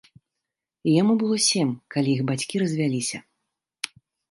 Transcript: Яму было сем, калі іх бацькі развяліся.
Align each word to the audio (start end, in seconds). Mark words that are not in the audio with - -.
Яму 1.01 1.13
было 1.23 1.37
сем, 1.49 1.69
калі 1.97 2.09
іх 2.15 2.21
бацькі 2.33 2.55
развяліся. 2.65 3.17